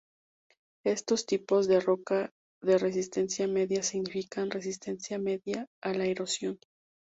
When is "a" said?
5.83-5.93